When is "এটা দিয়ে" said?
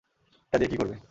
0.45-0.71